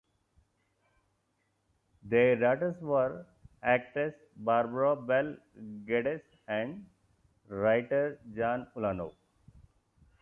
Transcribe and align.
Their 2.01 2.35
daughters 2.37 2.75
were 2.81 3.27
actress 3.61 4.15
Barbara 4.37 4.95
Bel 4.95 5.37
Geddes 5.85 6.23
and 6.47 6.87
writer 7.47 8.19
Joan 8.35 8.65
Ulanov. 8.75 9.13